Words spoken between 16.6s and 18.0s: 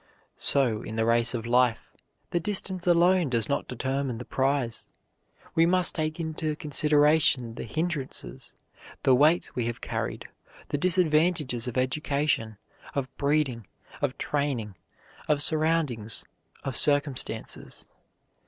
of circumstances.